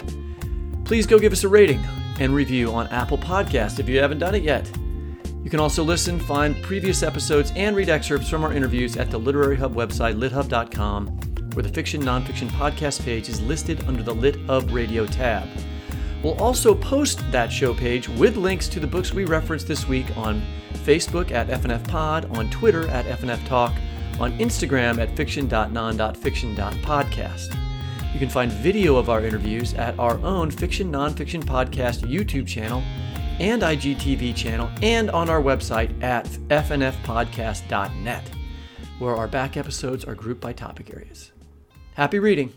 [0.86, 1.84] Please go give us a rating
[2.20, 4.70] and review on Apple Podcast if you haven't done it yet.
[5.44, 9.18] You can also listen, find previous episodes, and read excerpts from our interviews at the
[9.18, 11.08] Literary Hub website, lithub.com,
[11.54, 15.50] where the fiction nonfiction podcast page is listed under the Lit Hub Radio tab.
[16.22, 20.06] We'll also post that show page with links to the books we referenced this week
[20.16, 20.44] on
[20.86, 23.74] Facebook at FNF Pod, on Twitter at FNF Talk,
[24.22, 27.58] on Instagram at fiction.non.fiction.podcast.
[28.14, 32.84] You can find video of our interviews at our own Fiction Nonfiction Podcast YouTube channel
[33.40, 38.30] and IGTV channel and on our website at fnfpodcast.net,
[39.00, 41.32] where our back episodes are grouped by topic areas.
[41.96, 42.54] Happy reading!